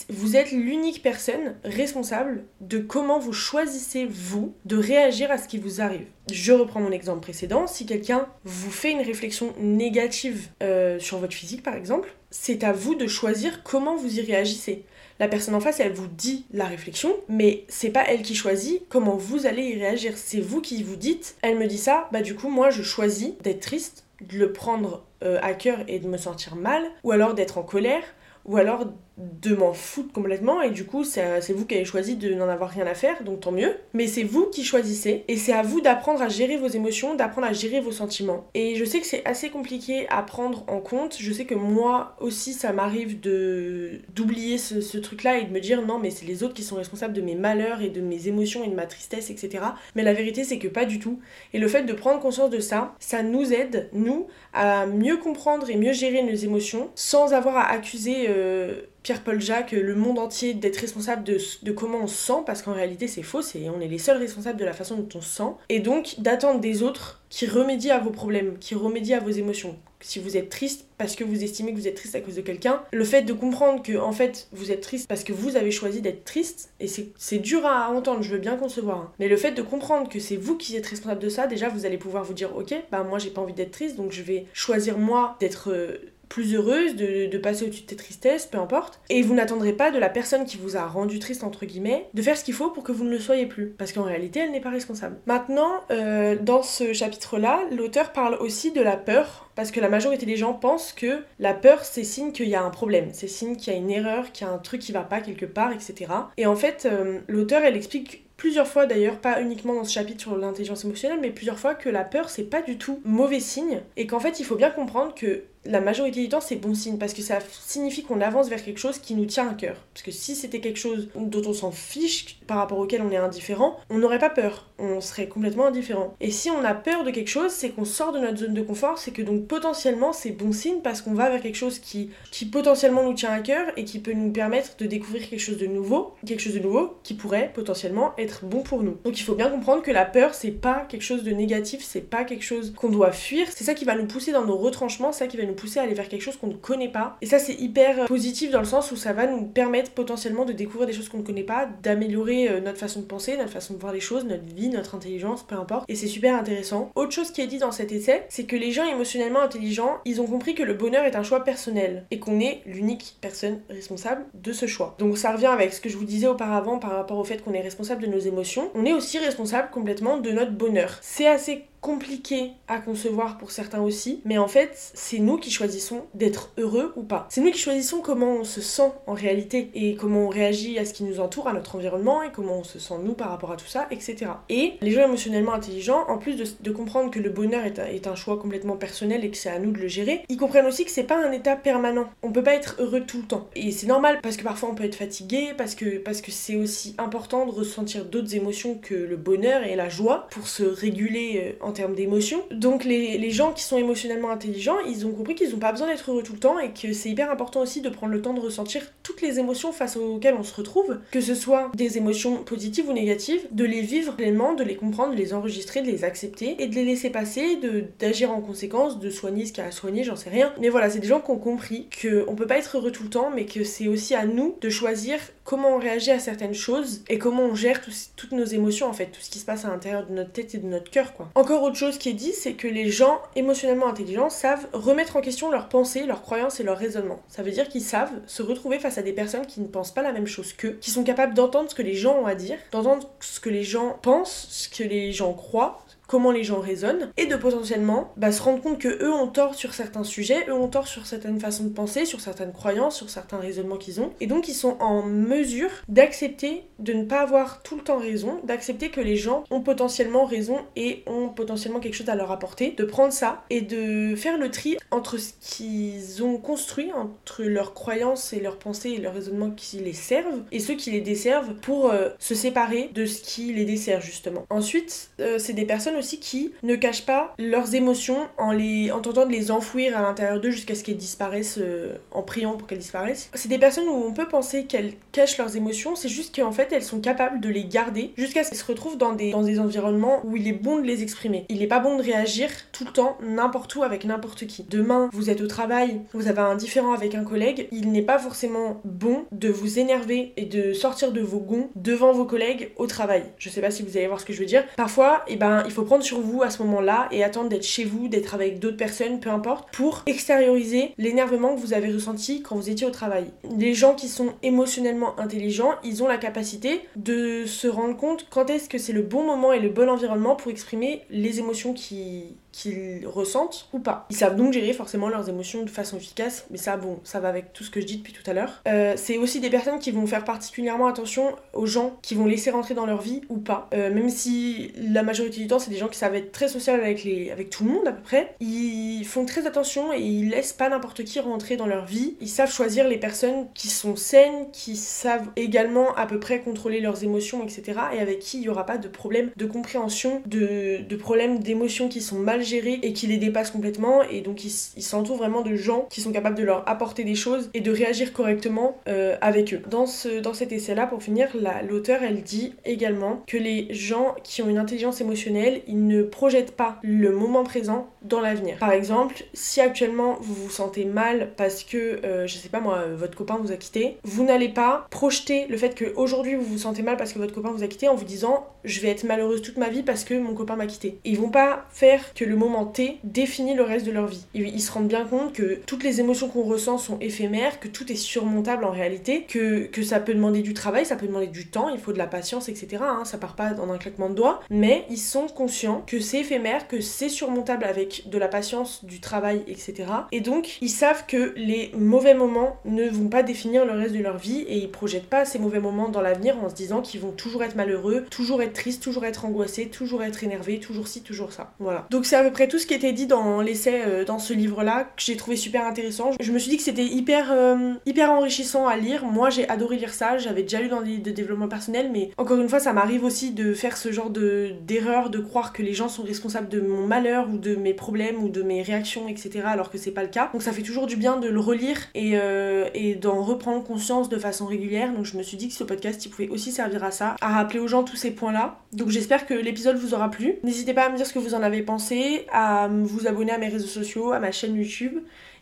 Vous 0.08 0.36
êtes 0.36 0.50
l'unique 0.50 1.02
personne 1.02 1.56
responsable 1.64 2.44
de 2.60 2.78
comment 2.78 3.18
vous 3.18 3.32
choisissez, 3.32 4.06
vous, 4.06 4.54
de 4.64 4.76
réagir 4.76 5.30
à 5.30 5.38
ce 5.38 5.48
qui 5.48 5.58
vous 5.58 5.80
arrive. 5.80 6.06
Je 6.32 6.52
reprends 6.52 6.80
mon 6.80 6.90
exemple 6.90 7.20
précédent. 7.20 7.66
Si 7.66 7.86
quelqu'un 7.86 8.26
vous 8.44 8.70
fait 8.70 8.92
une 8.92 9.02
réflexion 9.02 9.54
négative 9.60 10.48
euh, 10.62 10.98
sur 10.98 11.18
votre 11.18 11.34
physique, 11.34 11.62
par 11.62 11.74
exemple, 11.74 12.14
c'est 12.30 12.64
à 12.64 12.72
vous 12.72 12.94
de 12.94 13.06
choisir 13.06 13.62
comment 13.62 13.96
vous 13.96 14.18
y 14.18 14.22
réagissez. 14.22 14.84
La 15.20 15.28
personne 15.28 15.54
en 15.54 15.60
face, 15.60 15.78
elle 15.78 15.92
vous 15.92 16.08
dit 16.08 16.44
la 16.52 16.64
réflexion, 16.64 17.14
mais 17.28 17.64
c'est 17.68 17.90
pas 17.90 18.04
elle 18.08 18.22
qui 18.22 18.34
choisit 18.34 18.82
comment 18.88 19.16
vous 19.16 19.46
allez 19.46 19.62
y 19.62 19.78
réagir. 19.78 20.14
C'est 20.16 20.40
vous 20.40 20.60
qui 20.60 20.82
vous 20.82 20.96
dites, 20.96 21.36
elle 21.42 21.58
me 21.58 21.66
dit 21.66 21.78
ça, 21.78 22.08
bah 22.10 22.20
du 22.20 22.34
coup, 22.34 22.48
moi 22.48 22.70
je 22.70 22.82
choisis 22.82 23.34
d'être 23.42 23.60
triste, 23.60 24.04
de 24.28 24.38
le 24.38 24.52
prendre 24.52 25.04
euh, 25.22 25.38
à 25.42 25.54
cœur 25.54 25.78
et 25.86 26.00
de 26.00 26.08
me 26.08 26.16
sentir 26.16 26.56
mal, 26.56 26.82
ou 27.04 27.12
alors 27.12 27.34
d'être 27.34 27.58
en 27.58 27.62
colère, 27.62 28.02
ou 28.44 28.56
alors 28.56 28.86
de 29.16 29.54
m'en 29.54 29.72
foutre 29.72 30.12
complètement 30.12 30.60
et 30.60 30.70
du 30.70 30.84
coup 30.84 31.04
c'est 31.04 31.52
vous 31.52 31.66
qui 31.66 31.76
avez 31.76 31.84
choisi 31.84 32.16
de 32.16 32.34
n'en 32.34 32.48
avoir 32.48 32.70
rien 32.70 32.86
à 32.86 32.94
faire 32.94 33.22
donc 33.22 33.40
tant 33.40 33.52
mieux. 33.52 33.76
Mais 33.92 34.06
c'est 34.06 34.24
vous 34.24 34.46
qui 34.46 34.64
choisissez 34.64 35.24
et 35.28 35.36
c'est 35.36 35.52
à 35.52 35.62
vous 35.62 35.80
d'apprendre 35.80 36.20
à 36.20 36.28
gérer 36.28 36.56
vos 36.56 36.66
émotions 36.66 37.14
d'apprendre 37.14 37.46
à 37.46 37.52
gérer 37.52 37.80
vos 37.80 37.92
sentiments. 37.92 38.48
Et 38.54 38.74
je 38.74 38.84
sais 38.84 39.00
que 39.00 39.06
c'est 39.06 39.24
assez 39.24 39.50
compliqué 39.50 40.08
à 40.08 40.22
prendre 40.22 40.64
en 40.68 40.80
compte. 40.80 41.16
Je 41.18 41.32
sais 41.32 41.44
que 41.44 41.54
moi 41.54 42.16
aussi 42.20 42.52
ça 42.52 42.72
m'arrive 42.72 43.20
d'oublier 43.20 44.58
ce, 44.58 44.80
ce 44.80 44.98
truc 44.98 45.22
là 45.22 45.38
et 45.38 45.44
de 45.44 45.52
me 45.52 45.60
dire 45.60 45.86
non 45.86 45.98
mais 45.98 46.10
c'est 46.10 46.26
les 46.26 46.42
autres 46.42 46.54
qui 46.54 46.64
sont 46.64 46.76
responsables 46.76 47.14
de 47.14 47.20
mes 47.20 47.36
malheurs 47.36 47.82
et 47.82 47.90
de 47.90 48.00
mes 48.00 48.26
émotions 48.26 48.64
et 48.64 48.68
de 48.68 48.74
ma 48.74 48.86
tristesse 48.86 49.30
etc 49.30 49.64
mais 49.94 50.02
la 50.02 50.12
vérité 50.12 50.42
c'est 50.42 50.58
que 50.58 50.68
pas 50.68 50.86
du 50.86 50.98
tout. 50.98 51.20
Et 51.52 51.58
le 51.58 51.68
fait 51.68 51.82
de 51.82 51.92
prendre 51.92 52.20
conscience 52.20 52.50
de 52.50 52.60
ça 52.60 52.94
ça 52.98 53.22
nous 53.22 53.52
aide 53.52 53.90
nous 53.92 54.26
à 54.52 54.86
mieux 54.86 55.18
comprendre 55.18 55.70
et 55.70 55.76
mieux 55.76 55.92
gérer 55.92 56.22
nos 56.22 56.34
émotions 56.34 56.90
sans 56.96 57.32
avoir 57.32 57.56
à 57.56 57.70
accuser 57.70 58.26
euh, 58.28 58.82
Pierre-Paul 59.04 59.38
Jacques, 59.38 59.72
le 59.72 59.94
monde 59.94 60.18
entier, 60.18 60.54
d'être 60.54 60.78
responsable 60.78 61.24
de, 61.24 61.38
de, 61.62 61.72
comment 61.72 61.98
on 62.04 62.06
se 62.06 62.16
sent, 62.16 62.42
parce 62.46 62.62
qu'en 62.62 62.72
réalité 62.72 63.06
c'est 63.06 63.22
faux, 63.22 63.42
c'est 63.42 63.68
on 63.68 63.78
est 63.82 63.86
les 63.86 63.98
seuls 63.98 64.16
responsables 64.16 64.58
de 64.58 64.64
la 64.64 64.72
façon 64.72 64.96
dont 64.96 65.08
on 65.14 65.20
se 65.20 65.28
sent, 65.28 65.52
et 65.68 65.80
donc 65.80 66.14
d'attendre 66.18 66.58
des 66.58 66.82
autres 66.82 67.22
qui 67.28 67.46
remédient 67.46 67.96
à 67.96 67.98
vos 68.00 68.10
problèmes, 68.10 68.58
qui 68.58 68.74
remédient 68.74 69.18
à 69.18 69.20
vos 69.20 69.30
émotions. 69.30 69.76
Si 70.00 70.18
vous 70.18 70.38
êtes 70.38 70.48
triste 70.48 70.86
parce 70.96 71.16
que 71.16 71.24
vous 71.24 71.44
estimez 71.44 71.72
que 71.72 71.78
vous 71.78 71.88
êtes 71.88 71.96
triste 71.96 72.14
à 72.14 72.20
cause 72.20 72.36
de 72.36 72.40
quelqu'un, 72.40 72.82
le 72.92 73.04
fait 73.04 73.22
de 73.22 73.32
comprendre 73.34 73.82
que 73.82 73.98
en 73.98 74.12
fait 74.12 74.48
vous 74.52 74.72
êtes 74.72 74.80
triste 74.80 75.06
parce 75.06 75.22
que 75.22 75.34
vous 75.34 75.56
avez 75.56 75.70
choisi 75.70 76.00
d'être 76.00 76.24
triste, 76.24 76.72
et 76.80 76.86
c'est 76.88 77.38
dur 77.38 77.66
à 77.66 77.90
entendre, 77.90 78.22
je 78.22 78.30
veux 78.30 78.38
bien 78.38 78.56
concevoir, 78.56 78.98
hein. 78.98 79.12
mais 79.18 79.28
le 79.28 79.36
fait 79.36 79.52
de 79.52 79.60
comprendre 79.60 80.08
que 80.08 80.18
c'est 80.18 80.36
vous 80.36 80.56
qui 80.56 80.76
êtes 80.76 80.86
responsable 80.86 81.20
de 81.20 81.28
ça, 81.28 81.46
déjà 81.46 81.68
vous 81.68 81.84
allez 81.84 81.98
pouvoir 81.98 82.24
vous 82.24 82.32
dire 82.32 82.56
ok, 82.56 82.74
bah 82.90 83.02
moi 83.02 83.18
j'ai 83.18 83.30
pas 83.30 83.42
envie 83.42 83.52
d'être 83.52 83.72
triste, 83.72 83.96
donc 83.96 84.12
je 84.12 84.22
vais 84.22 84.46
choisir 84.54 84.96
moi 84.96 85.36
d'être... 85.40 85.70
Euh, 85.70 85.98
plus 86.28 86.54
heureuse, 86.54 86.96
de, 86.96 87.38
passer 87.38 87.66
au-dessus 87.66 87.82
de 87.82 87.86
tes 87.86 87.96
tristesses, 87.96 88.46
peu 88.46 88.58
importe. 88.58 89.00
Et 89.10 89.22
vous 89.22 89.34
n'attendrez 89.34 89.72
pas 89.72 89.90
de 89.90 89.98
la 89.98 90.08
personne 90.08 90.44
qui 90.44 90.56
vous 90.56 90.76
a 90.76 90.86
rendu 90.86 91.18
triste, 91.18 91.44
entre 91.44 91.66
guillemets, 91.66 92.08
de 92.14 92.22
faire 92.22 92.36
ce 92.36 92.44
qu'il 92.44 92.54
faut 92.54 92.70
pour 92.70 92.82
que 92.82 92.92
vous 92.92 93.04
ne 93.04 93.10
le 93.10 93.18
soyez 93.18 93.46
plus. 93.46 93.68
Parce 93.70 93.92
qu'en 93.92 94.04
réalité, 94.04 94.40
elle 94.40 94.52
n'est 94.52 94.60
pas 94.60 94.70
responsable. 94.70 95.16
Maintenant, 95.26 95.72
euh, 95.90 96.36
dans 96.40 96.62
ce 96.62 96.92
chapitre-là, 96.92 97.60
l'auteur 97.70 98.12
parle 98.12 98.34
aussi 98.34 98.72
de 98.72 98.80
la 98.80 98.96
peur. 98.96 99.50
Parce 99.54 99.70
que 99.70 99.78
la 99.78 99.88
majorité 99.88 100.26
des 100.26 100.36
gens 100.36 100.52
pensent 100.52 100.92
que 100.92 101.22
la 101.38 101.54
peur, 101.54 101.84
c'est 101.84 102.02
signe 102.02 102.32
qu'il 102.32 102.48
y 102.48 102.56
a 102.56 102.62
un 102.62 102.70
problème, 102.70 103.10
c'est 103.12 103.28
signe 103.28 103.54
qu'il 103.54 103.72
y 103.72 103.76
a 103.76 103.78
une 103.78 103.90
erreur, 103.90 104.32
qu'il 104.32 104.46
y 104.46 104.50
a 104.50 104.52
un 104.52 104.58
truc 104.58 104.80
qui 104.80 104.90
va 104.90 105.02
pas 105.02 105.20
quelque 105.20 105.46
part, 105.46 105.70
etc. 105.70 106.10
Et 106.36 106.46
en 106.46 106.56
fait, 106.56 106.88
euh, 106.90 107.20
l'auteur, 107.28 107.62
elle 107.62 107.76
explique 107.76 108.24
plusieurs 108.36 108.66
fois 108.66 108.86
d'ailleurs, 108.86 109.18
pas 109.18 109.40
uniquement 109.40 109.74
dans 109.74 109.84
ce 109.84 109.92
chapitre 109.92 110.20
sur 110.20 110.36
l'intelligence 110.36 110.84
émotionnelle, 110.84 111.18
mais 111.20 111.30
plusieurs 111.30 111.58
fois 111.58 111.74
que 111.74 111.88
la 111.88 112.04
peur 112.04 112.28
c'est 112.28 112.44
pas 112.44 112.62
du 112.62 112.78
tout 112.78 113.00
mauvais 113.04 113.40
signe 113.40 113.80
et 113.96 114.06
qu'en 114.06 114.20
fait 114.20 114.40
il 114.40 114.44
faut 114.44 114.56
bien 114.56 114.70
comprendre 114.70 115.14
que 115.14 115.44
la 115.66 115.80
majorité 115.80 116.20
du 116.20 116.28
temps 116.28 116.40
c'est 116.40 116.56
bon 116.56 116.74
signe 116.74 116.98
parce 116.98 117.14
que 117.14 117.22
ça 117.22 117.38
signifie 117.50 118.02
qu'on 118.02 118.20
avance 118.20 118.48
vers 118.48 118.62
quelque 118.62 118.78
chose 118.78 118.98
qui 118.98 119.14
nous 119.14 119.26
tient 119.26 119.48
à 119.48 119.54
cœur. 119.54 119.76
Parce 119.92 120.02
que 120.02 120.10
si 120.10 120.34
c'était 120.34 120.60
quelque 120.60 120.78
chose 120.78 121.08
dont 121.14 121.42
on 121.46 121.52
s'en 121.52 121.70
fiche, 121.70 122.38
par 122.46 122.58
rapport 122.58 122.78
auquel 122.78 123.02
on 123.02 123.10
est 123.10 123.16
indifférent, 123.16 123.78
on 123.90 123.98
n'aurait 123.98 124.18
pas 124.18 124.30
peur, 124.30 124.70
on 124.78 125.00
serait 125.00 125.28
complètement 125.28 125.66
indifférent. 125.66 126.14
Et 126.20 126.30
si 126.30 126.50
on 126.50 126.64
a 126.64 126.74
peur 126.74 127.04
de 127.04 127.10
quelque 127.10 127.28
chose, 127.28 127.50
c'est 127.50 127.70
qu'on 127.70 127.84
sort 127.84 128.12
de 128.12 128.18
notre 128.18 128.38
zone 128.38 128.54
de 128.54 128.62
confort, 128.62 128.98
c'est 128.98 129.10
que 129.10 129.22
donc 129.22 129.46
potentiellement 129.46 130.12
c'est 130.12 130.30
bon 130.30 130.52
signe 130.52 130.80
parce 130.82 131.02
qu'on 131.02 131.14
va 131.14 131.30
vers 131.30 131.42
quelque 131.42 131.56
chose 131.56 131.78
qui, 131.78 132.10
qui 132.30 132.46
potentiellement 132.46 133.04
nous 133.04 133.14
tient 133.14 133.30
à 133.30 133.40
cœur 133.40 133.66
et 133.76 133.84
qui 133.84 133.98
peut 133.98 134.12
nous 134.12 134.30
permettre 134.30 134.76
de 134.78 134.86
découvrir 134.86 135.28
quelque 135.28 135.40
chose 135.40 135.58
de 135.58 135.66
nouveau, 135.66 136.14
quelque 136.26 136.40
chose 136.40 136.54
de 136.54 136.60
nouveau 136.60 136.98
qui 137.02 137.14
pourrait 137.14 137.50
potentiellement 137.54 138.12
être 138.18 138.44
bon 138.44 138.62
pour 138.62 138.82
nous. 138.82 138.96
Donc 139.04 139.18
il 139.18 139.22
faut 139.22 139.34
bien 139.34 139.50
comprendre 139.50 139.82
que 139.82 139.90
la 139.90 140.04
peur, 140.04 140.34
c'est 140.34 140.50
pas 140.50 140.86
quelque 140.88 141.02
chose 141.02 141.22
de 141.22 141.30
négatif, 141.30 141.82
c'est 141.84 142.00
pas 142.00 142.24
quelque 142.24 142.44
chose 142.44 142.72
qu'on 142.76 142.88
doit 142.88 143.12
fuir, 143.12 143.46
c'est 143.50 143.64
ça 143.64 143.74
qui 143.74 143.84
va 143.84 143.94
nous 143.94 144.06
pousser 144.06 144.32
dans 144.32 144.44
nos 144.44 144.56
retranchements, 144.56 145.12
c'est 145.12 145.24
ça 145.24 145.26
qui 145.26 145.36
va 145.36 145.44
nous 145.44 145.54
pousser 145.54 145.78
à 145.80 145.82
aller 145.82 145.94
vers 145.94 146.08
quelque 146.08 146.22
chose 146.22 146.36
qu'on 146.36 146.48
ne 146.48 146.54
connaît 146.54 146.88
pas. 146.88 147.16
Et 147.22 147.26
ça, 147.26 147.38
c'est 147.38 147.54
hyper 147.54 148.06
positif 148.06 148.50
dans 148.50 148.60
le 148.60 148.64
sens 148.64 148.92
où 148.92 148.96
ça 148.96 149.12
va 149.12 149.26
nous 149.26 149.44
permettre 149.44 149.92
potentiellement 149.92 150.44
de 150.44 150.52
découvrir 150.52 150.86
des 150.86 150.92
choses 150.92 151.08
qu'on 151.08 151.18
ne 151.18 151.22
connaît 151.22 151.42
pas, 151.42 151.68
d'améliorer 151.82 152.33
euh, 152.34 152.60
notre 152.60 152.78
façon 152.78 153.00
de 153.00 153.06
penser, 153.06 153.36
notre 153.36 153.52
façon 153.52 153.74
de 153.74 153.78
voir 153.78 153.92
les 153.92 154.00
choses, 154.00 154.24
notre 154.24 154.44
vie, 154.44 154.68
notre 154.68 154.94
intelligence, 154.94 155.42
peu 155.42 155.56
importe. 155.56 155.84
Et 155.88 155.94
c'est 155.94 156.06
super 156.06 156.34
intéressant. 156.36 156.90
Autre 156.94 157.12
chose 157.12 157.30
qui 157.30 157.40
est 157.40 157.46
dit 157.46 157.58
dans 157.58 157.72
cet 157.72 157.92
essai, 157.92 158.26
c'est 158.28 158.44
que 158.44 158.56
les 158.56 158.70
gens 158.70 158.86
émotionnellement 158.86 159.40
intelligents, 159.40 159.98
ils 160.04 160.20
ont 160.20 160.26
compris 160.26 160.54
que 160.54 160.62
le 160.62 160.74
bonheur 160.74 161.04
est 161.04 161.16
un 161.16 161.22
choix 161.22 161.44
personnel 161.44 162.04
et 162.10 162.18
qu'on 162.18 162.40
est 162.40 162.62
l'unique 162.66 163.16
personne 163.20 163.60
responsable 163.68 164.24
de 164.34 164.52
ce 164.52 164.66
choix. 164.66 164.94
Donc 164.98 165.18
ça 165.18 165.32
revient 165.32 165.46
avec 165.46 165.72
ce 165.72 165.80
que 165.80 165.88
je 165.88 165.96
vous 165.96 166.04
disais 166.04 166.26
auparavant 166.26 166.78
par 166.78 166.92
rapport 166.92 167.18
au 167.18 167.24
fait 167.24 167.42
qu'on 167.42 167.54
est 167.54 167.60
responsable 167.60 168.02
de 168.02 168.08
nos 168.08 168.18
émotions, 168.18 168.70
on 168.74 168.84
est 168.84 168.92
aussi 168.92 169.18
responsable 169.18 169.70
complètement 169.70 170.18
de 170.18 170.30
notre 170.30 170.52
bonheur. 170.52 170.98
C'est 171.00 171.26
assez 171.26 171.64
compliqué 171.84 172.52
à 172.66 172.78
concevoir 172.78 173.36
pour 173.36 173.50
certains 173.50 173.82
aussi, 173.82 174.22
mais 174.24 174.38
en 174.38 174.48
fait, 174.48 174.70
c'est 174.94 175.18
nous 175.18 175.36
qui 175.36 175.50
choisissons 175.50 176.04
d'être 176.14 176.50
heureux 176.56 176.94
ou 176.96 177.02
pas. 177.02 177.26
C'est 177.28 177.42
nous 177.42 177.50
qui 177.50 177.58
choisissons 177.58 178.00
comment 178.00 178.36
on 178.36 178.44
se 178.44 178.62
sent 178.62 178.90
en 179.06 179.12
réalité 179.12 179.70
et 179.74 179.94
comment 179.94 180.20
on 180.20 180.28
réagit 180.30 180.78
à 180.78 180.86
ce 180.86 180.94
qui 180.94 181.04
nous 181.04 181.20
entoure, 181.20 181.46
à 181.46 181.52
notre 181.52 181.76
environnement 181.76 182.22
et 182.22 182.32
comment 182.32 182.60
on 182.60 182.64
se 182.64 182.78
sent 182.78 182.94
nous 183.04 183.12
par 183.12 183.28
rapport 183.28 183.52
à 183.52 183.58
tout 183.58 183.66
ça, 183.66 183.86
etc. 183.90 184.30
Et 184.48 184.78
les 184.80 184.92
gens 184.92 185.04
émotionnellement 185.04 185.52
intelligents, 185.52 186.06
en 186.08 186.16
plus 186.16 186.56
de, 186.58 186.72
comprendre 186.72 187.10
que 187.10 187.18
le 187.18 187.28
bonheur 187.28 187.66
est 187.66 188.06
un, 188.06 188.14
choix 188.14 188.38
complètement 188.38 188.78
personnel 188.78 189.22
et 189.22 189.30
que 189.30 189.36
c'est 189.36 189.50
à 189.50 189.58
nous 189.58 189.70
de 189.70 189.78
le 189.78 189.88
gérer, 189.88 190.22
ils 190.30 190.38
comprennent 190.38 190.64
aussi 190.64 190.86
que 190.86 190.90
c'est 190.90 191.04
pas 191.04 191.22
un 191.22 191.32
état 191.32 191.54
permanent. 191.54 192.08
On 192.22 192.32
peut 192.32 192.42
pas 192.42 192.54
être 192.54 192.76
heureux 192.78 193.02
tout 193.02 193.18
le 193.18 193.24
temps. 193.24 193.46
Et 193.56 193.72
c'est 193.72 193.86
normal 193.86 194.20
parce 194.22 194.38
que 194.38 194.44
parfois 194.44 194.70
on 194.70 194.74
peut 194.74 194.84
être 194.84 194.94
fatigué, 194.94 195.48
parce 195.58 195.74
que 195.74 195.98
parce 195.98 196.22
que 196.22 196.30
c'est 196.30 196.56
aussi 196.56 196.94
important 196.96 197.44
de 197.44 197.50
ressentir 197.50 198.06
d'autres 198.06 198.34
émotions 198.34 198.76
que 198.76 198.94
le 198.94 199.18
bonheur 199.18 199.64
et 199.64 199.76
la 199.76 199.90
joie 199.90 200.28
pour 200.30 200.48
se 200.48 200.62
réguler 200.62 201.54
euh, 201.60 201.64
en 201.66 201.73
termes 201.74 201.94
d'émotions. 201.94 202.42
Donc 202.50 202.84
les, 202.84 203.30
gens 203.30 203.52
qui 203.52 203.64
sont 203.64 203.76
émotionnellement 203.76 204.30
intelligents, 204.30 204.78
ils 204.88 205.06
ont 205.06 205.12
compris 205.12 205.34
qu'ils 205.34 205.50
n'ont 205.50 205.58
pas 205.58 205.72
besoin 205.72 205.88
d'être 205.88 206.10
heureux 206.10 206.22
tout 206.22 206.34
le 206.34 206.38
temps 206.38 206.58
et 206.58 206.70
que 206.70 206.92
c'est 206.92 207.10
hyper 207.10 207.30
important 207.30 207.60
aussi 207.60 207.80
de 207.80 207.88
prendre 207.88 208.12
le 208.12 208.22
temps 208.22 208.32
de 208.32 208.40
ressentir 208.40 208.82
toutes 209.02 209.22
les 209.22 209.38
émotions 209.38 209.72
face 209.72 209.96
auxquelles 209.96 210.36
on 210.38 210.42
se 210.42 210.54
retrouve, 210.54 211.00
que 211.10 211.20
ce 211.20 211.34
soit 211.34 211.70
des 211.74 211.98
émotions 211.98 212.44
positives 212.44 212.88
ou 212.88 212.92
négatives, 212.92 213.46
de 213.50 213.64
les 213.64 213.80
vivre 213.82 214.14
pleinement, 214.14 214.54
de 214.54 214.62
les 214.64 214.76
comprendre, 214.76 215.12
de 215.12 215.18
les 215.18 215.34
enregistrer, 215.34 215.82
de 215.82 215.86
les 215.86 216.04
accepter 216.04 216.56
et 216.58 216.68
de 216.68 216.74
les 216.74 216.84
laisser 216.84 217.10
passer, 217.10 217.58
d'agir 217.98 218.30
en 218.30 218.40
conséquence, 218.40 218.98
de 218.98 219.10
soigner 219.10 219.46
ce 219.46 219.52
qu'il 219.52 219.62
y 219.62 219.66
a 219.66 219.68
à 219.68 219.72
soigner, 219.72 220.04
j'en 220.04 220.16
sais 220.16 220.30
rien. 220.30 220.52
Mais 220.60 220.68
voilà, 220.68 220.90
c'est 220.90 221.00
des 221.00 221.08
gens 221.08 221.20
qui 221.20 221.30
ont 221.30 221.38
compris 221.38 221.88
qu'on 222.00 222.34
peut 222.34 222.46
pas 222.46 222.58
être 222.58 222.76
heureux 222.76 222.92
tout 222.92 223.04
le 223.04 223.10
temps, 223.10 223.30
mais 223.34 223.46
que 223.46 223.64
c'est 223.64 223.88
aussi 223.88 224.14
à 224.14 224.26
nous 224.26 224.56
de 224.60 224.70
choisir 224.70 225.18
comment 225.44 225.76
on 225.76 225.78
réagit 225.78 226.10
à 226.10 226.18
certaines 226.18 226.54
choses 226.54 227.02
et 227.08 227.18
comment 227.18 227.42
on 227.42 227.54
gère 227.54 227.80
toutes 228.16 228.32
nos 228.32 228.44
émotions 228.44 228.88
en 228.88 228.92
fait, 228.92 229.06
tout 229.06 229.20
ce 229.20 229.30
qui 229.30 229.38
se 229.38 229.44
passe 229.44 229.64
à 229.64 229.68
l'intérieur 229.68 230.06
de 230.06 230.12
notre 230.12 230.32
tête 230.32 230.54
et 230.54 230.58
de 230.58 230.66
notre 230.66 230.90
cœur 230.90 231.14
quoi. 231.14 231.28
Encore 231.34 231.62
autre 231.62 231.76
chose 231.76 231.98
qui 231.98 232.08
est 232.08 232.14
dit, 232.14 232.32
c'est 232.32 232.54
que 232.54 232.68
les 232.68 232.90
gens 232.90 233.20
émotionnellement 233.36 233.86
intelligents 233.86 234.30
savent 234.30 234.66
remettre 234.72 235.16
en 235.16 235.20
question 235.20 235.50
leurs 235.50 235.68
pensées, 235.68 236.06
leurs 236.06 236.22
croyances 236.22 236.60
et 236.60 236.62
leurs 236.62 236.78
raisonnements. 236.78 237.22
Ça 237.28 237.42
veut 237.42 237.50
dire 237.50 237.68
qu'ils 237.68 237.82
savent 237.82 238.12
se 238.26 238.42
retrouver 238.42 238.78
face 238.78 238.98
à 238.98 239.02
des 239.02 239.12
personnes 239.12 239.46
qui 239.46 239.60
ne 239.60 239.66
pensent 239.66 239.94
pas 239.94 240.02
la 240.02 240.12
même 240.12 240.26
chose 240.26 240.52
qu'eux, 240.52 240.78
qui 240.80 240.90
sont 240.90 241.04
capables 241.04 241.34
d'entendre 241.34 241.70
ce 241.70 241.74
que 241.74 241.82
les 241.82 241.94
gens 241.94 242.18
ont 242.18 242.26
à 242.26 242.34
dire, 242.34 242.58
d'entendre 242.72 243.08
ce 243.20 243.40
que 243.40 243.50
les 243.50 243.64
gens 243.64 243.98
pensent, 244.02 244.46
ce 244.50 244.68
que 244.68 244.82
les 244.82 245.12
gens 245.12 245.34
croient, 245.34 245.84
comment 246.06 246.30
les 246.30 246.44
gens 246.44 246.60
raisonnent 246.60 247.10
et 247.16 247.26
de 247.26 247.36
potentiellement 247.36 248.12
bah, 248.16 248.32
se 248.32 248.42
rendre 248.42 248.60
compte 248.60 248.78
que 248.78 249.02
eux 249.02 249.12
ont 249.12 249.28
tort 249.28 249.54
sur 249.54 249.74
certains 249.74 250.04
sujets, 250.04 250.46
eux 250.48 250.54
ont 250.54 250.68
tort 250.68 250.88
sur 250.88 251.06
certaines 251.06 251.40
façons 251.40 251.64
de 251.64 251.72
penser, 251.72 252.04
sur 252.04 252.20
certaines 252.20 252.52
croyances, 252.52 252.96
sur 252.96 253.10
certains 253.10 253.38
raisonnements 253.38 253.76
qu'ils 253.76 254.00
ont 254.00 254.12
et 254.20 254.26
donc 254.26 254.48
ils 254.48 254.54
sont 254.54 254.76
en 254.80 255.02
mesure 255.02 255.70
d'accepter 255.88 256.64
de 256.78 256.92
ne 256.92 257.04
pas 257.04 257.20
avoir 257.20 257.62
tout 257.62 257.76
le 257.76 257.82
temps 257.82 257.98
raison, 257.98 258.40
d'accepter 258.44 258.90
que 258.90 259.00
les 259.00 259.16
gens 259.16 259.44
ont 259.50 259.60
potentiellement 259.60 260.24
raison 260.24 260.58
et 260.76 261.02
ont 261.06 261.28
potentiellement 261.28 261.80
quelque 261.80 261.94
chose 261.94 262.08
à 262.08 262.14
leur 262.14 262.30
apporter, 262.30 262.70
de 262.70 262.84
prendre 262.84 263.12
ça 263.12 263.44
et 263.50 263.60
de 263.60 264.14
faire 264.16 264.38
le 264.38 264.50
tri 264.50 264.76
entre 264.90 265.18
ce 265.18 265.32
qu'ils 265.40 266.22
ont 266.22 266.38
construit, 266.38 266.92
entre 266.92 267.44
leurs 267.44 267.74
croyances 267.74 268.32
et 268.32 268.40
leurs 268.40 268.58
pensées 268.58 268.90
et 268.90 268.98
leurs 268.98 269.14
raisonnements 269.14 269.50
qui 269.50 269.78
les 269.78 269.92
servent 269.92 270.42
et 270.52 270.60
ceux 270.60 270.74
qui 270.74 270.90
les 270.90 271.00
desservent 271.00 271.54
pour 271.54 271.90
euh, 271.90 272.10
se 272.18 272.34
séparer 272.34 272.90
de 272.92 273.06
ce 273.06 273.22
qui 273.22 273.52
les 273.52 273.64
dessert 273.64 274.00
justement. 274.00 274.44
Ensuite, 274.50 275.10
euh, 275.20 275.38
c'est 275.38 275.52
des 275.52 275.64
personnes 275.64 275.93
aussi 275.96 276.20
qui 276.20 276.52
ne 276.62 276.76
cachent 276.76 277.06
pas 277.06 277.34
leurs 277.38 277.74
émotions 277.74 278.28
en, 278.38 278.52
les, 278.52 278.90
en 278.90 279.00
tentant 279.00 279.26
de 279.26 279.32
les 279.32 279.50
enfouir 279.50 279.96
à 279.96 280.02
l'intérieur 280.02 280.40
d'eux 280.40 280.50
jusqu'à 280.50 280.74
ce 280.74 280.84
qu'elles 280.84 280.96
disparaissent 280.96 281.58
euh, 281.58 281.96
en 282.10 282.22
priant 282.22 282.56
pour 282.56 282.66
qu'elles 282.66 282.78
disparaissent. 282.78 283.30
C'est 283.34 283.48
des 283.48 283.58
personnes 283.58 283.88
où 283.88 284.04
on 284.06 284.12
peut 284.12 284.28
penser 284.28 284.64
qu'elles 284.64 284.94
cachent 285.12 285.38
leurs 285.38 285.56
émotions, 285.56 285.96
c'est 285.96 286.08
juste 286.08 286.34
qu'en 286.34 286.52
fait 286.52 286.72
elles 286.72 286.82
sont 286.82 287.00
capables 287.00 287.40
de 287.40 287.48
les 287.48 287.64
garder 287.64 288.12
jusqu'à 288.16 288.44
ce 288.44 288.50
qu'elles 288.50 288.58
se 288.58 288.64
retrouvent 288.64 288.98
dans 288.98 289.12
des, 289.12 289.30
dans 289.30 289.42
des 289.42 289.58
environnements 289.58 290.20
où 290.24 290.36
il 290.36 290.48
est 290.48 290.52
bon 290.52 290.78
de 290.78 290.86
les 290.86 291.02
exprimer. 291.02 291.46
Il 291.48 291.58
n'est 291.58 291.66
pas 291.66 291.80
bon 291.80 291.96
de 291.96 292.02
réagir 292.02 292.48
tout 292.72 292.84
le 292.84 292.92
temps, 292.92 293.16
n'importe 293.22 293.74
où, 293.76 293.82
avec 293.82 294.04
n'importe 294.04 294.46
qui. 294.46 294.64
Demain, 294.68 295.08
vous 295.12 295.30
êtes 295.30 295.40
au 295.40 295.46
travail, 295.46 296.00
vous 296.12 296.28
avez 296.28 296.40
un 296.40 296.56
différent 296.56 296.92
avec 296.92 297.14
un 297.14 297.24
collègue, 297.24 297.68
il 297.72 297.92
n'est 297.92 298.02
pas 298.02 298.18
forcément 298.18 298.80
bon 298.84 299.24
de 299.32 299.48
vous 299.48 299.78
énerver 299.78 300.32
et 300.36 300.46
de 300.46 300.72
sortir 300.72 301.12
de 301.12 301.20
vos 301.20 301.40
gonds 301.40 301.70
devant 301.76 302.12
vos 302.12 302.24
collègues 302.24 302.72
au 302.76 302.86
travail. 302.86 303.24
Je 303.38 303.48
sais 303.48 303.60
pas 303.60 303.70
si 303.70 303.82
vous 303.82 303.96
allez 303.96 304.06
voir 304.06 304.20
ce 304.20 304.24
que 304.24 304.32
je 304.32 304.40
veux 304.40 304.46
dire. 304.46 304.64
Parfois, 304.76 305.24
eh 305.28 305.36
ben, 305.36 305.62
il 305.66 305.72
faut 305.72 305.83
prendre 305.84 306.02
sur 306.02 306.20
vous 306.20 306.42
à 306.42 306.50
ce 306.50 306.62
moment-là 306.62 307.08
et 307.10 307.22
attendre 307.24 307.48
d'être 307.48 307.64
chez 307.64 307.84
vous, 307.84 308.08
d'être 308.08 308.34
avec 308.34 308.58
d'autres 308.58 308.76
personnes, 308.76 309.20
peu 309.20 309.30
importe, 309.30 309.74
pour 309.74 310.02
extérioriser 310.06 310.92
l'énervement 310.98 311.54
que 311.54 311.60
vous 311.60 311.72
avez 311.72 311.92
ressenti 311.92 312.42
quand 312.42 312.56
vous 312.56 312.70
étiez 312.70 312.86
au 312.86 312.90
travail. 312.90 313.26
Les 313.56 313.74
gens 313.74 313.94
qui 313.94 314.08
sont 314.08 314.34
émotionnellement 314.42 315.18
intelligents, 315.18 315.72
ils 315.84 316.02
ont 316.02 316.08
la 316.08 316.18
capacité 316.18 316.80
de 316.96 317.44
se 317.46 317.68
rendre 317.68 317.96
compte 317.96 318.26
quand 318.30 318.50
est-ce 318.50 318.68
que 318.68 318.78
c'est 318.78 318.92
le 318.92 319.02
bon 319.02 319.24
moment 319.24 319.52
et 319.52 319.60
le 319.60 319.68
bon 319.68 319.88
environnement 319.88 320.36
pour 320.36 320.50
exprimer 320.50 321.02
les 321.10 321.38
émotions 321.38 321.74
qui 321.74 322.36
qu'ils 322.54 323.06
ressentent 323.06 323.68
ou 323.72 323.80
pas. 323.80 324.06
Ils 324.10 324.16
savent 324.16 324.36
donc 324.36 324.52
gérer 324.52 324.72
forcément 324.72 325.08
leurs 325.08 325.28
émotions 325.28 325.64
de 325.64 325.70
façon 325.70 325.96
efficace, 325.96 326.46
mais 326.50 326.56
ça, 326.56 326.76
bon, 326.76 327.00
ça 327.02 327.18
va 327.18 327.28
avec 327.28 327.52
tout 327.52 327.64
ce 327.64 327.70
que 327.70 327.80
je 327.80 327.86
dis 327.86 327.96
depuis 327.96 328.12
tout 328.12 328.28
à 328.30 328.32
l'heure. 328.32 328.62
Euh, 328.68 328.94
c'est 328.96 329.16
aussi 329.18 329.40
des 329.40 329.50
personnes 329.50 329.80
qui 329.80 329.90
vont 329.90 330.06
faire 330.06 330.24
particulièrement 330.24 330.86
attention 330.86 331.34
aux 331.52 331.66
gens 331.66 331.98
qui 332.00 332.14
vont 332.14 332.26
laisser 332.26 332.50
rentrer 332.50 332.74
dans 332.74 332.86
leur 332.86 333.02
vie 333.02 333.22
ou 333.28 333.38
pas. 333.38 333.68
Euh, 333.74 333.92
même 333.92 334.08
si 334.08 334.72
la 334.76 335.02
majorité 335.02 335.40
du 335.40 335.48
temps, 335.48 335.58
c'est 335.58 335.70
des 335.70 335.78
gens 335.78 335.88
qui 335.88 335.98
savent 335.98 336.14
être 336.14 336.30
très 336.30 336.46
sociaux 336.46 336.74
avec, 336.74 337.02
les, 337.02 337.32
avec 337.32 337.50
tout 337.50 337.64
le 337.64 337.72
monde 337.72 337.88
à 337.88 337.92
peu 337.92 338.02
près, 338.02 338.36
ils 338.38 339.04
font 339.04 339.26
très 339.26 339.48
attention 339.48 339.92
et 339.92 340.00
ils 340.00 340.30
laissent 340.30 340.52
pas 340.52 340.68
n'importe 340.68 341.02
qui 341.02 341.18
rentrer 341.18 341.56
dans 341.56 341.66
leur 341.66 341.86
vie. 341.86 342.16
Ils 342.20 342.28
savent 342.28 342.52
choisir 342.52 342.86
les 342.86 342.98
personnes 342.98 343.48
qui 343.54 343.68
sont 343.68 343.96
saines, 343.96 344.46
qui 344.52 344.76
savent 344.76 345.28
également 345.36 345.94
à 345.96 346.06
peu 346.06 346.20
près 346.20 346.40
contrôler 346.40 346.80
leurs 346.80 347.02
émotions, 347.02 347.42
etc. 347.42 347.80
et 347.94 347.98
avec 347.98 348.20
qui 348.20 348.38
il 348.38 348.42
n'y 348.42 348.48
aura 348.48 348.66
pas 348.66 348.78
de 348.78 348.88
problème 348.88 349.30
de 349.36 349.46
compréhension, 349.46 350.22
de, 350.26 350.82
de 350.88 350.96
problèmes 350.96 351.40
d'émotions 351.40 351.88
qui 351.88 352.00
sont 352.00 352.18
mal 352.18 352.43
gérés 352.44 352.78
et 352.82 352.92
qui 352.92 353.06
les 353.06 353.16
dépassent 353.16 353.50
complètement. 353.50 354.02
Et 354.02 354.20
donc 354.20 354.44
ils 354.44 354.50
s'entourent 354.50 355.16
vraiment 355.16 355.42
de 355.42 355.56
gens 355.56 355.86
qui 355.90 356.00
sont 356.00 356.12
capables 356.12 356.36
de 356.36 356.44
leur 356.44 356.68
apporter 356.68 357.04
des 357.04 357.14
choses 357.14 357.50
et 357.54 357.60
de 357.60 357.70
réagir 357.70 358.12
correctement 358.12 358.78
euh, 358.88 359.16
avec 359.20 359.52
eux. 359.54 359.62
Dans, 359.68 359.86
ce, 359.86 360.20
dans 360.20 360.34
cet 360.34 360.52
essai-là, 360.52 360.86
pour 360.86 361.02
finir, 361.02 361.28
l'auteur, 361.68 362.02
elle 362.02 362.22
dit 362.22 362.54
également 362.64 363.22
que 363.26 363.36
les 363.36 363.72
gens 363.72 364.14
qui 364.22 364.42
ont 364.42 364.48
une 364.48 364.58
intelligence 364.58 365.00
émotionnelle, 365.00 365.62
ils 365.66 365.86
ne 365.86 366.02
projettent 366.02 366.56
pas 366.56 366.78
le 366.82 367.12
moment 367.12 367.44
présent 367.44 367.88
dans 368.02 368.20
l'avenir. 368.20 368.58
Par 368.58 368.72
exemple, 368.72 369.24
si 369.32 369.60
actuellement 369.60 370.16
vous 370.20 370.34
vous 370.34 370.50
sentez 370.50 370.84
mal 370.84 371.32
parce 371.36 371.64
que, 371.64 372.04
euh, 372.04 372.26
je 372.26 372.36
sais 372.36 372.48
pas 372.48 372.60
moi, 372.60 372.84
votre 372.94 373.16
copain 373.16 373.38
vous 373.42 373.52
a 373.52 373.56
quitté, 373.56 373.96
vous 374.04 374.24
n'allez 374.24 374.48
pas 374.48 374.86
projeter 374.90 375.46
le 375.48 375.56
fait 375.56 375.74
qu'aujourd'hui 375.74 376.34
vous 376.34 376.44
vous 376.44 376.58
sentez 376.58 376.82
mal 376.82 376.96
parce 376.96 377.12
que 377.12 377.18
votre 377.18 377.34
copain 377.34 377.50
vous 377.50 377.62
a 377.62 377.66
quitté 377.66 377.88
en 377.88 377.94
vous 377.94 378.04
disant 378.04 378.46
je 378.64 378.80
vais 378.80 378.88
être 378.88 379.04
malheureuse 379.04 379.42
toute 379.42 379.56
ma 379.56 379.68
vie 379.68 379.82
parce 379.82 380.04
que 380.04 380.14
mon 380.14 380.34
copain 380.34 380.56
m'a 380.56 380.66
quitté. 380.66 380.98
Ils 381.04 381.18
vont 381.18 381.30
pas 381.30 381.66
faire 381.70 382.14
que 382.14 382.24
le 382.24 382.33
moment 382.34 382.66
T 382.66 382.98
définit 383.04 383.54
le 383.54 383.62
reste 383.62 383.86
de 383.86 383.92
leur 383.92 384.06
vie. 384.06 384.24
Ils, 384.34 384.60
se 384.60 384.72
rendent 384.72 384.88
bien 384.88 385.04
compte 385.04 385.32
que 385.32 385.60
toutes 385.66 385.84
les 385.84 386.00
émotions 386.00 386.28
qu'on 386.28 386.42
ressent 386.42 386.78
sont 386.78 386.98
éphémères, 387.00 387.60
que 387.60 387.68
tout 387.68 387.90
est 387.90 387.96
surmontable 387.96 388.64
en 388.64 388.70
réalité, 388.70 389.24
que, 389.24 389.66
que 389.66 389.82
ça 389.82 390.00
peut 390.00 390.14
demander 390.14 390.42
du 390.42 390.54
travail, 390.54 390.86
ça 390.86 390.96
peut 390.96 391.06
demander 391.06 391.26
du 391.26 391.48
temps, 391.48 391.68
il 391.68 391.78
faut 391.78 391.92
de 391.92 391.98
la 391.98 392.06
patience, 392.06 392.48
etc. 392.48 392.82
Hein, 392.82 393.04
ça 393.04 393.18
part 393.18 393.36
pas 393.36 393.50
dans 393.50 393.70
un 393.70 393.78
claquement 393.78 394.08
de 394.08 394.14
doigts, 394.14 394.40
mais 394.50 394.84
ils 394.90 394.98
sont 394.98 395.26
conscients 395.26 395.82
que 395.86 396.00
c'est 396.00 396.20
éphémère, 396.20 396.68
que 396.68 396.80
c'est 396.80 397.08
surmontable 397.08 397.64
avec 397.64 398.08
de 398.08 398.18
la 398.18 398.28
patience, 398.28 398.84
du 398.84 399.00
travail, 399.00 399.42
etc. 399.46 399.84
Et 400.12 400.20
donc 400.20 400.58
ils 400.60 400.70
savent 400.70 401.04
que 401.06 401.32
les 401.36 401.70
mauvais 401.76 402.14
moments 402.14 402.56
ne 402.64 402.88
vont 402.88 403.08
pas 403.08 403.22
définir 403.22 403.64
le 403.64 403.72
reste 403.72 403.94
de 403.94 404.02
leur 404.02 404.18
vie 404.18 404.40
et 404.48 404.58
ils 404.58 404.70
projettent 404.70 405.08
pas 405.08 405.24
ces 405.24 405.38
mauvais 405.38 405.60
moments 405.60 405.88
dans 405.88 406.00
l'avenir 406.00 406.36
en 406.42 406.48
se 406.48 406.54
disant 406.54 406.82
qu'ils 406.82 407.00
vont 407.00 407.12
toujours 407.12 407.42
être 407.42 407.56
malheureux, 407.56 408.04
toujours 408.10 408.42
être 408.42 408.52
triste, 408.52 408.82
toujours 408.82 409.04
être 409.04 409.24
angoissé, 409.24 409.68
toujours 409.68 410.02
être 410.02 410.24
énervé, 410.24 410.58
toujours 410.58 410.88
ci, 410.88 411.02
toujours 411.02 411.32
ça. 411.32 411.52
Voilà. 411.58 411.86
Donc 411.90 412.06
c'est 412.06 412.16
à 412.16 412.22
peu 412.24 412.32
près 412.32 412.48
tout 412.48 412.58
ce 412.58 412.66
qui 412.66 412.72
était 412.72 412.92
dit 412.92 413.06
dans 413.06 413.42
l'essai, 413.42 413.82
euh, 413.86 414.04
dans 414.04 414.18
ce 414.18 414.32
livre-là, 414.32 414.84
que 414.84 415.02
j'ai 415.02 415.16
trouvé 415.16 415.36
super 415.36 415.66
intéressant. 415.66 416.12
Je 416.18 416.32
me 416.32 416.38
suis 416.38 416.50
dit 416.50 416.56
que 416.56 416.62
c'était 416.62 416.84
hyper, 416.84 417.30
euh, 417.30 417.74
hyper 417.84 418.10
enrichissant 418.10 418.66
à 418.66 418.76
lire. 418.76 419.04
Moi 419.04 419.28
j'ai 419.28 419.46
adoré 419.48 419.76
lire 419.76 419.92
ça, 419.92 420.16
j'avais 420.16 420.42
déjà 420.42 420.60
lu 420.60 420.68
dans 420.68 420.80
des 420.80 420.92
livres 420.92 421.02
de 421.02 421.10
développement 421.10 421.48
personnel, 421.48 421.90
mais 421.92 422.10
encore 422.16 422.40
une 422.40 422.48
fois 422.48 422.60
ça 422.60 422.72
m'arrive 422.72 423.04
aussi 423.04 423.32
de 423.32 423.52
faire 423.52 423.76
ce 423.76 423.92
genre 423.92 424.08
de 424.08 424.52
d'erreur, 424.66 425.10
de 425.10 425.18
croire 425.18 425.52
que 425.52 425.62
les 425.62 425.74
gens 425.74 425.88
sont 425.88 426.02
responsables 426.02 426.48
de 426.48 426.60
mon 426.60 426.86
malheur 426.86 427.28
ou 427.30 427.36
de 427.36 427.56
mes 427.56 427.74
problèmes 427.74 428.22
ou 428.22 428.30
de 428.30 428.42
mes 428.42 428.62
réactions, 428.62 429.06
etc. 429.08 429.42
alors 429.46 429.70
que 429.70 429.76
c'est 429.76 429.90
pas 429.90 430.02
le 430.02 430.08
cas. 430.08 430.30
Donc 430.32 430.42
ça 430.42 430.52
fait 430.52 430.62
toujours 430.62 430.86
du 430.86 430.96
bien 430.96 431.18
de 431.18 431.28
le 431.28 431.40
relire 431.40 431.78
et, 431.94 432.12
euh, 432.14 432.68
et 432.72 432.94
d'en 432.94 433.22
reprendre 433.22 433.62
conscience 433.64 434.08
de 434.08 434.18
façon 434.18 434.46
régulière. 434.46 434.92
Donc 434.94 435.04
je 435.04 435.18
me 435.18 435.22
suis 435.22 435.36
dit 435.36 435.48
que 435.48 435.54
ce 435.54 435.64
podcast 435.64 436.04
il 436.06 436.08
pouvait 436.08 436.28
aussi 436.28 436.52
servir 436.52 436.84
à 436.84 436.90
ça, 436.90 437.16
à 437.20 437.34
rappeler 437.34 437.60
aux 437.60 437.68
gens 437.68 437.82
tous 437.84 437.96
ces 437.96 438.12
points-là. 438.12 438.60
Donc 438.72 438.88
j'espère 438.88 439.26
que 439.26 439.34
l'épisode 439.34 439.76
vous 439.76 439.92
aura 439.92 440.10
plu. 440.10 440.36
N'hésitez 440.42 440.72
pas 440.72 440.86
à 440.86 440.88
me 440.88 440.96
dire 440.96 441.06
ce 441.06 441.12
que 441.12 441.18
vous 441.18 441.34
en 441.34 441.42
avez 441.42 441.62
pensé, 441.62 442.13
à 442.32 442.68
vous 442.68 443.06
abonner 443.06 443.32
à 443.32 443.38
mes 443.38 443.48
réseaux 443.48 443.66
sociaux, 443.66 444.12
à 444.12 444.20
ma 444.20 444.32
chaîne 444.32 444.56
YouTube, 444.56 444.98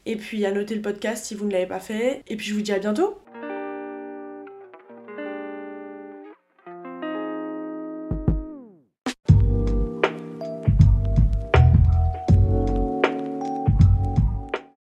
et 0.07 0.17
puis 0.17 0.45
à 0.47 0.53
noter 0.53 0.75
le 0.75 0.83
podcast 0.83 1.25
si 1.25 1.35
vous 1.35 1.47
ne 1.47 1.53
l'avez 1.53 1.67
pas 1.67 1.81
fait. 1.81 2.23
Et 2.29 2.37
puis 2.37 2.47
je 2.47 2.55
vous 2.55 2.63
dis 2.63 2.73
à 2.73 2.79
bientôt 2.79 3.22